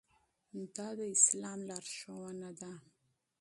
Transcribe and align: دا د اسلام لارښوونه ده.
دا 0.75 0.87
د 0.99 1.01
اسلام 1.15 1.59
لارښوونه 1.69 2.49
ده. 2.61 2.71